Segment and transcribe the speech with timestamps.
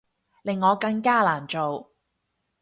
[0.41, 1.91] 令我更加難做